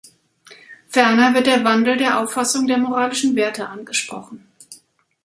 Ferner 0.87 1.35
wird 1.35 1.45
der 1.45 1.63
Wandel 1.63 1.95
der 1.95 2.19
Auffassung 2.19 2.65
der 2.65 2.79
moralischen 2.79 3.35
Werte 3.35 3.67
angesprochen. 3.69 4.47